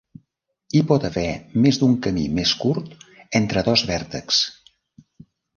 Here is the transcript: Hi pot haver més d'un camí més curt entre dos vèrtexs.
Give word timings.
Hi 0.77 0.79
pot 0.91 1.03
haver 1.09 1.25
més 1.65 1.79
d'un 1.83 1.93
camí 2.07 2.25
més 2.39 2.53
curt 2.63 3.05
entre 3.41 3.65
dos 3.71 3.85
vèrtexs. 3.93 4.43